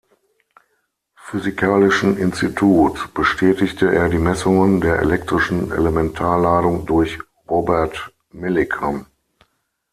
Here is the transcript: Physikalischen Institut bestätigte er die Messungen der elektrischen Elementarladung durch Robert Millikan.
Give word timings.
Physikalischen 1.15 2.17
Institut 2.17 3.13
bestätigte 3.13 3.93
er 3.93 4.09
die 4.09 4.17
Messungen 4.17 4.81
der 4.81 4.97
elektrischen 4.97 5.71
Elementarladung 5.71 6.87
durch 6.87 7.19
Robert 7.47 8.11
Millikan. 8.31 9.05